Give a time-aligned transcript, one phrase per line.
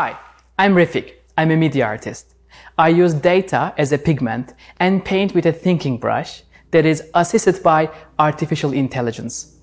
[0.00, 0.16] Hi,
[0.60, 1.14] I'm Refik.
[1.36, 2.36] I'm a media artist.
[2.78, 7.60] I use data as a pigment and paint with a thinking brush that is assisted
[7.64, 9.56] by artificial intelligence.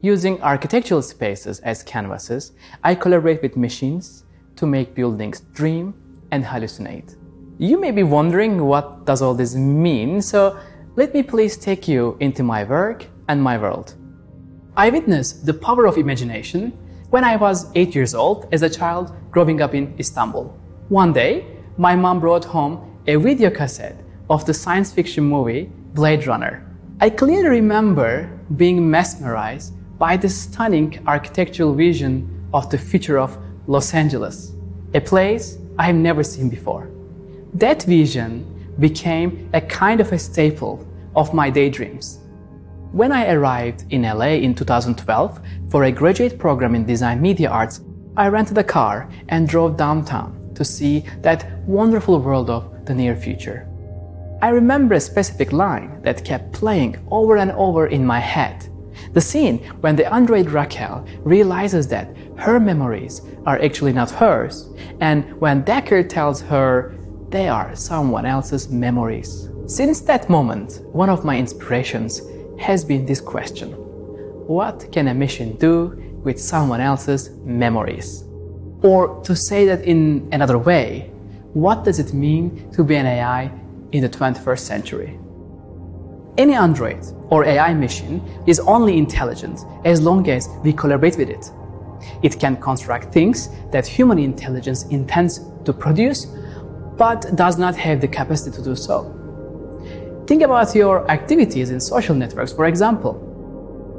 [0.00, 4.24] Using architectural spaces as canvases, I collaborate with machines
[4.56, 5.92] to make buildings dream
[6.30, 7.14] and hallucinate.
[7.58, 10.58] You may be wondering what does all this mean, so
[10.94, 13.94] let me please take you into my work and my world.
[14.74, 16.72] I witness the power of imagination
[17.10, 20.52] when I was 8 years old as a child growing up in Istanbul.
[20.88, 21.44] One day,
[21.76, 26.66] my mom brought home a video cassette of the science fiction movie Blade Runner.
[27.00, 33.94] I clearly remember being mesmerized by the stunning architectural vision of the future of Los
[33.94, 34.52] Angeles,
[34.94, 36.90] a place I have never seen before.
[37.54, 38.44] That vision
[38.80, 42.18] became a kind of a staple of my daydreams.
[42.92, 47.80] When I arrived in LA in 2012 for a graduate program in design media arts,
[48.16, 53.16] I rented a car and drove downtown to see that wonderful world of the near
[53.16, 53.68] future.
[54.40, 58.68] I remember a specific line that kept playing over and over in my head.
[59.12, 64.68] The scene when the android Raquel realizes that her memories are actually not hers,
[65.00, 66.94] and when Deckard tells her
[67.28, 69.50] they are someone else's memories.
[69.66, 72.22] Since that moment, one of my inspirations
[72.58, 73.72] has been this question
[74.46, 78.24] What can a machine do with someone else's memories?
[78.82, 81.10] Or to say that in another way,
[81.54, 83.50] what does it mean to be an AI
[83.92, 85.18] in the 21st century?
[86.36, 91.50] Any Android or AI machine is only intelligent as long as we collaborate with it.
[92.22, 96.26] It can construct things that human intelligence intends to produce,
[96.98, 99.12] but does not have the capacity to do so.
[100.26, 103.14] Think about your activities in social networks, for example.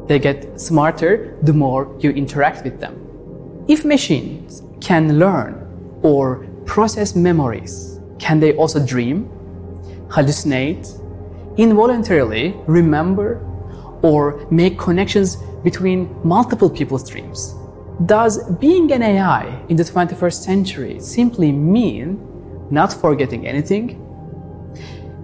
[0.09, 3.66] They get smarter the more you interact with them.
[3.70, 5.53] If machines can learn
[6.03, 9.30] or process memories, can they also dream,
[10.10, 10.86] hallucinate,
[11.58, 13.42] involuntarily remember,
[14.02, 17.55] or make connections between multiple people's dreams?
[18.05, 22.20] Does being an AI in the 21st century simply mean
[22.70, 24.04] not forgetting anything?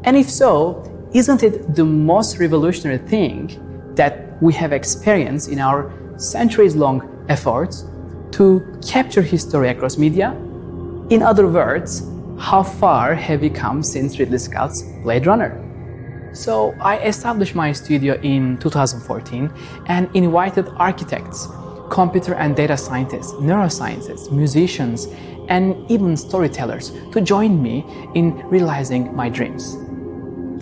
[0.05, 5.91] And if so, isn't it the most revolutionary thing that we have experienced in our
[6.17, 7.85] centuries long efforts
[8.31, 10.31] to capture history across media?
[11.09, 12.09] In other words,
[12.39, 15.59] how far have we come since Ridley Scott's Blade Runner?
[16.33, 19.53] So I established my studio in 2014
[19.85, 21.47] and invited architects,
[21.91, 25.07] computer and data scientists, neuroscientists, musicians,
[25.47, 27.85] and even storytellers to join me
[28.15, 29.77] in realizing my dreams.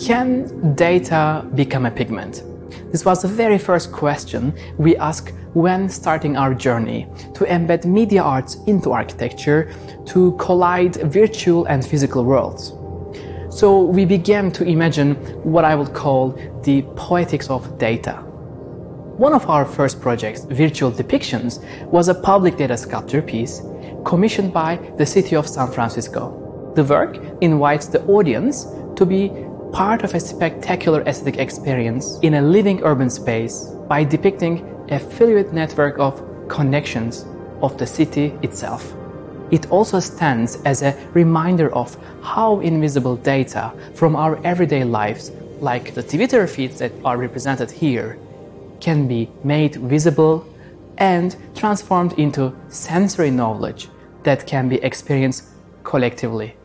[0.02, 2.44] Can data become a pigment?
[2.92, 8.24] This was the very first question we asked when starting our journey to embed media
[8.24, 9.72] arts into architecture
[10.08, 12.74] to collide virtual and physical worlds.
[13.56, 15.14] So we began to imagine
[15.44, 16.32] what I would call
[16.64, 18.14] the poetics of data.
[19.18, 23.62] One of our first projects, Virtual Depictions, was a public data sculpture piece
[24.04, 26.72] commissioned by the city of San Francisco.
[26.76, 29.32] The work invites the audience to be
[29.72, 35.54] part of a spectacular aesthetic experience in a living urban space by depicting a fluid
[35.54, 37.26] network of connections
[37.62, 38.94] of the city itself.
[39.52, 45.94] It also stands as a reminder of how invisible data from our everyday lives, like
[45.94, 48.18] the Twitter feeds that are represented here,
[48.80, 50.46] can be made visible
[50.98, 53.90] and transformed into sensory knowledge
[54.24, 55.46] that can be experienced
[55.84, 56.56] collectively.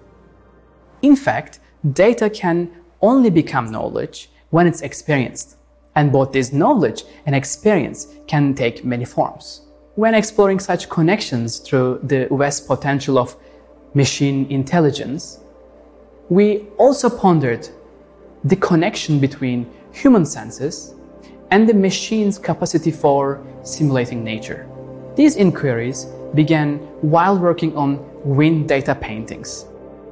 [1.03, 1.61] In fact,
[1.93, 5.57] data can only become knowledge when it's experienced,
[5.95, 9.63] and both this knowledge and experience can take many forms.
[9.95, 13.37] When exploring such connections through the vast potential of
[13.95, 15.41] machine intelligence,
[16.29, 17.69] we also pondered
[18.45, 20.95] the connection between human senses
[21.51, 24.69] and the machine's capacity for simulating nature.
[25.15, 29.67] These inquiries began while working on wind data paintings.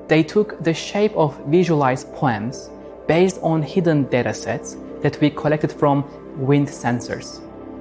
[0.08, 2.70] They took the shape of visualized poems
[3.06, 6.04] based on hidden datasets that we collected from
[6.36, 7.40] wind sensors.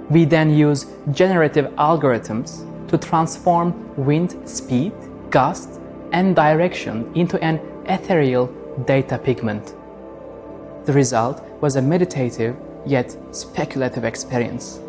[0.09, 4.93] We then use generative algorithms to transform wind speed,
[5.29, 5.79] gust,
[6.11, 8.47] and direction into an ethereal
[8.85, 9.73] data pigment.
[10.85, 12.55] The result was a meditative
[12.85, 14.79] yet speculative experience.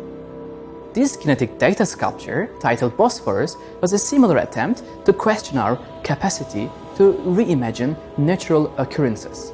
[0.93, 7.13] This kinetic data sculpture, titled Bosphorus, was a similar attempt to question our capacity to
[7.25, 9.51] reimagine natural occurrences.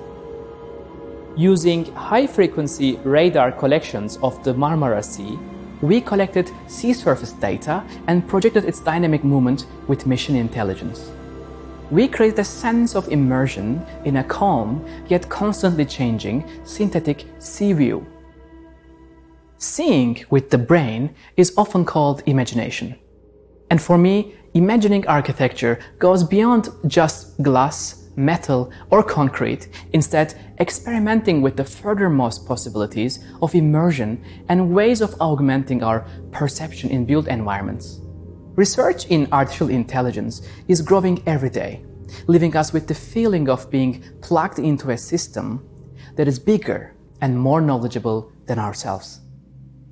[1.41, 5.39] Using high frequency radar collections of the Marmara Sea,
[5.81, 11.09] we collected sea surface data and projected its dynamic movement with machine intelligence.
[11.89, 18.05] We created a sense of immersion in a calm yet constantly changing synthetic sea view.
[19.57, 22.93] Seeing with the brain is often called imagination.
[23.71, 31.58] And for me, imagining architecture goes beyond just glass metal, or concrete, instead experimenting with
[31.58, 38.02] the furthermost possibilities of immersion and ways of augmenting our perception in built environments.
[38.56, 41.84] Research in artificial intelligence is growing every day,
[42.28, 45.66] leaving us with the feeling of being plugged into a system
[46.16, 49.22] that is bigger and more knowledgeable than ourselves.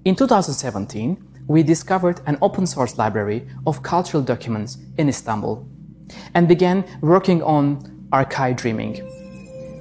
[0.06, 5.68] In 2017, we discovered an open source library of cultural documents in Istanbul
[6.34, 8.96] and began working on Archive Dreaming,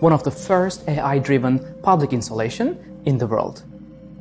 [0.01, 3.63] one of the first AI-driven public installation in the world.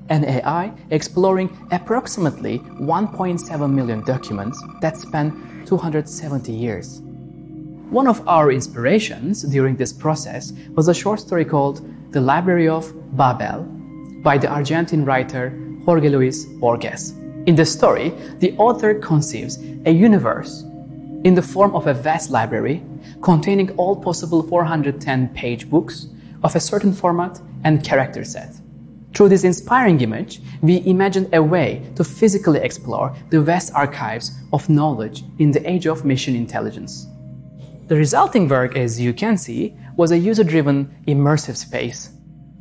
[0.10, 7.02] An AI exploring approximately 1.7 million documents that span 270 years.
[7.90, 11.82] One of our inspirations during this process was a short story called
[12.12, 13.64] The Library of Babel
[14.24, 15.50] by the Argentine writer
[15.84, 17.12] Jorge Luis Borges.
[17.46, 20.64] In the story, the author conceives a universe
[21.28, 22.82] in the form of a vast library
[23.22, 26.08] containing all possible 410 page books
[26.42, 28.56] of a certain format and character set.
[29.14, 34.70] Through this inspiring image, we imagined a way to physically explore the vast archives of
[34.70, 37.08] knowledge in the age of machine intelligence.
[37.88, 42.10] The resulting work, as you can see, was a user-driven immersive space.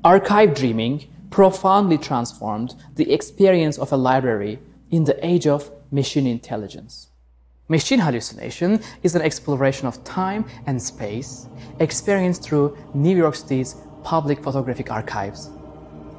[0.02, 4.58] Archive dreaming profoundly transformed the experience of a library
[4.90, 7.10] in the age of machine intelligence.
[7.68, 11.48] Machine hallucination is an exploration of time and space
[11.80, 13.74] experienced through New York City's
[14.04, 15.50] public photographic archives.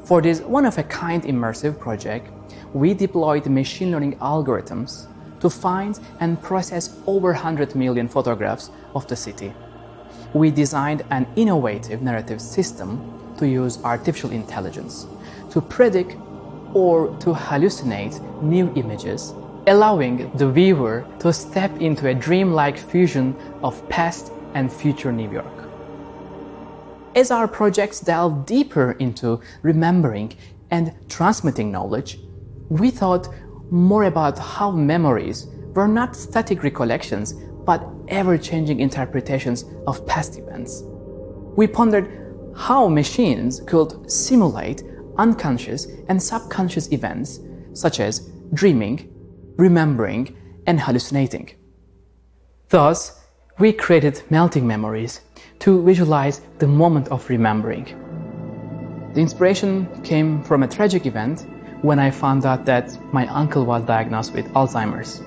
[0.04, 2.30] For this one-of-a-kind immersive project,
[2.74, 5.08] we deployed machine learning algorithms
[5.40, 9.54] to find and process over 100 million photographs of the city.
[10.34, 15.08] We designed an innovative narrative system to use artificial intelligence
[15.52, 16.18] to predict
[16.74, 19.34] or to hallucinate new images
[19.68, 25.46] allowing the viewer to step into a dreamlike fusion of past and future New York.
[27.16, 30.34] As our projects delve deeper into remembering
[30.72, 32.20] and transmitting knowledge,
[32.70, 33.28] we thought
[33.70, 37.34] more about how memories were not static recollections
[37.66, 40.84] but ever changing interpretations of past events.
[41.58, 44.84] We pondered how machines could simulate
[45.18, 47.42] unconscious and subconscious events
[47.74, 49.14] such as dreaming,
[49.58, 51.52] remembering, and hallucinating.
[52.70, 53.20] Thus,
[53.60, 55.22] we created melting memories
[55.60, 57.86] to visualize the moment of remembering.
[59.14, 61.46] The inspiration came from a tragic event
[61.82, 65.22] when I found out that my uncle was diagnosed with Alzheimer's.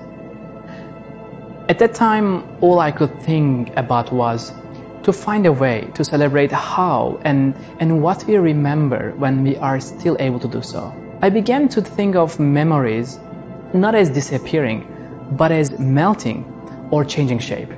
[1.67, 4.53] At that time, all I could think about was
[5.03, 9.79] to find a way to celebrate how and, and what we remember when we are
[9.79, 10.93] still able to do so.
[11.21, 13.19] I began to think of memories
[13.73, 14.87] not as disappearing,
[15.31, 16.45] but as melting
[16.91, 17.69] or changing shape.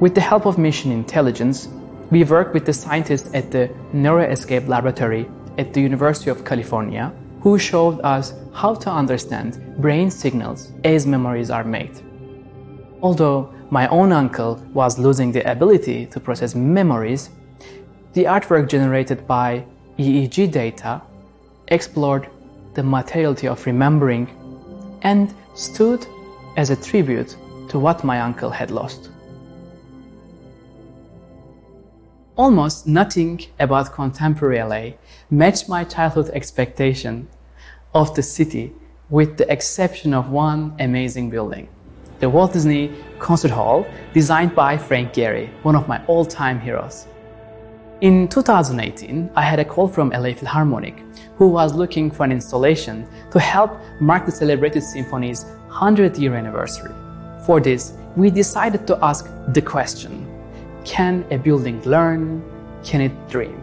[0.00, 1.68] With the help of machine intelligence,
[2.10, 5.28] we worked with the scientists at the Neuroscape Laboratory
[5.58, 7.12] at the University of California
[7.46, 12.00] who showed us how to understand brain signals as memories are made.
[13.02, 17.30] Although my own uncle was losing the ability to process memories,
[18.14, 19.64] the artwork generated by
[19.98, 21.00] EEG data
[21.68, 22.28] explored
[22.74, 24.26] the materiality of remembering
[25.02, 26.06] and stood
[26.56, 27.36] as a tribute
[27.68, 29.10] to what my uncle had lost.
[32.36, 34.96] Almost nothing about contemporary LA
[35.30, 37.28] matched my childhood expectation
[37.94, 38.72] of the city
[39.08, 41.68] with the exception of one amazing building.
[42.18, 47.06] The Walt Disney Concert Hall, designed by Frank Gehry, one of my all-time heroes.
[48.02, 51.02] In 2018, I had a call from LA Philharmonic,
[51.38, 53.70] who was looking for an installation to help
[54.02, 56.92] mark the celebrated symphony's 100th year anniversary.
[57.46, 60.28] For this, we decided to ask the question,
[60.84, 62.44] can a building learn?
[62.84, 63.62] Can it dream?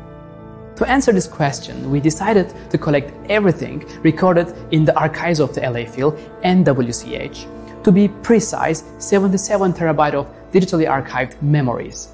[0.78, 5.62] To answer this question, we decided to collect everything recorded in the archives of the
[5.62, 7.84] LA Phil and WCH.
[7.84, 12.13] To be precise, 77 terabyte of digitally archived memories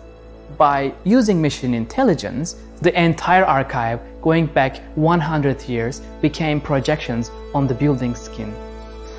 [0.60, 7.74] by using machine intelligence, the entire archive going back 100 years became projections on the
[7.74, 8.54] building skin.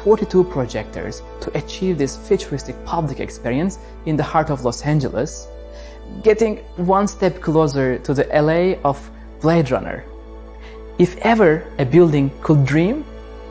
[0.04, 5.48] 42 projectors to achieve this futuristic public experience in the heart of Los Angeles,
[6.22, 10.04] getting one step closer to the LA of Blade Runner.
[10.98, 13.04] If ever a building could dream,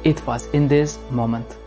[0.04, 1.59] it was in this moment.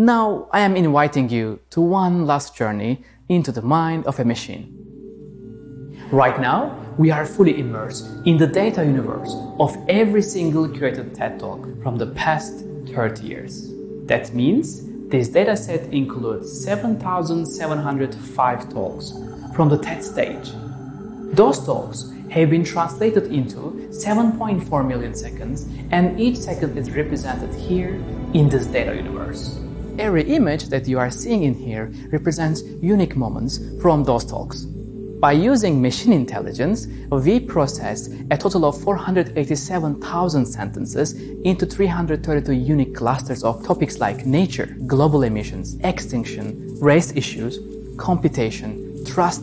[0.00, 4.72] Now I am inviting you to one last journey into the mind of a machine.
[6.10, 11.38] Right now, we are fully immersed in the data universe of every single curated TED
[11.38, 12.64] Talk from the past
[12.94, 13.74] 30 years.
[14.06, 19.12] That means this dataset includes 7,705 talks
[19.54, 20.50] from the TED stage.
[21.34, 28.02] Those talks have been translated into 7.4 million seconds, and each second is represented here
[28.32, 29.60] in this data universe.
[29.98, 34.66] Every image that you are seeing in here represents unique moments from those talks.
[35.20, 41.12] By using machine intelligence, we processed a total of 487,000 sentences
[41.44, 47.58] into 332 unique clusters of topics like nature, global emissions, extinction, race issues,
[47.98, 49.42] computation, trust,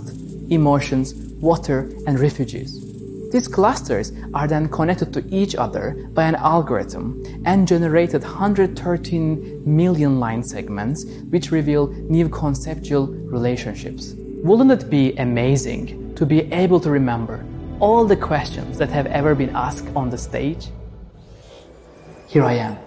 [0.49, 2.86] emotions, water, and refugees.
[3.31, 10.19] These clusters are then connected to each other by an algorithm and generated 113 million
[10.19, 14.13] line segments which reveal new conceptual relationships.
[14.43, 17.43] Wouldn't it be amazing to be able to remember
[17.81, 20.67] all the questions that have ever been asked on the stage?
[22.27, 22.77] Here I am,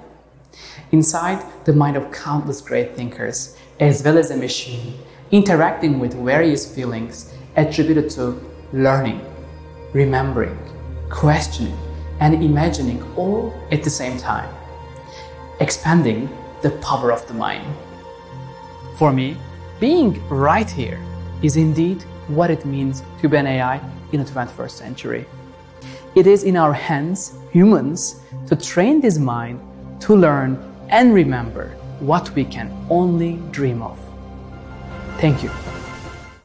[0.90, 4.94] inside the mind of countless great thinkers, as well as a machine,
[5.30, 8.40] interacting with various feelings attributed to
[8.73, 9.20] learning,
[9.92, 10.59] remembering,
[11.09, 11.76] questioning,
[12.20, 14.52] and imagining all at the same time,
[15.61, 16.28] expanding
[16.62, 17.66] the power of the mind.
[18.97, 19.37] For me,
[19.80, 21.00] being right here
[21.42, 23.80] is indeed what it means to be an AI
[24.12, 25.26] in the 21st century.
[26.14, 29.61] It is in our hands, humans, to train this mind
[30.00, 31.68] to learn and remember
[32.00, 33.99] what we can only dream of.
[35.18, 35.79] Thank you.